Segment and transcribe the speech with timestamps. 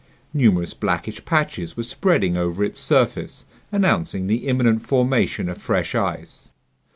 [0.33, 6.51] Numerous blackish patches were spreading over its surface, announcing the imminent formation of fresh ice.